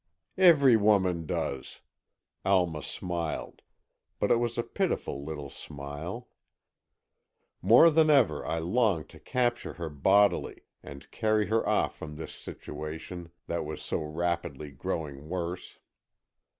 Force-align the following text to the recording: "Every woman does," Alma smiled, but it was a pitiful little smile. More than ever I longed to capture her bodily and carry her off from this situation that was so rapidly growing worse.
"Every 0.39 0.75
woman 0.75 1.27
does," 1.27 1.81
Alma 2.43 2.81
smiled, 2.81 3.61
but 4.17 4.31
it 4.31 4.37
was 4.37 4.57
a 4.57 4.63
pitiful 4.63 5.23
little 5.23 5.51
smile. 5.51 6.27
More 7.61 7.91
than 7.91 8.09
ever 8.09 8.43
I 8.43 8.57
longed 8.57 9.09
to 9.09 9.19
capture 9.19 9.73
her 9.73 9.89
bodily 9.89 10.61
and 10.81 11.11
carry 11.11 11.45
her 11.49 11.69
off 11.69 11.95
from 11.99 12.15
this 12.15 12.33
situation 12.33 13.29
that 13.45 13.63
was 13.63 13.83
so 13.83 13.99
rapidly 14.01 14.71
growing 14.71 15.29
worse. 15.29 15.77